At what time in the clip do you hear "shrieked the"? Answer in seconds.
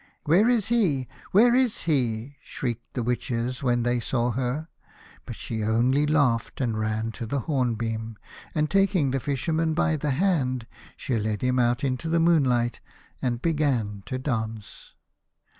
2.43-3.03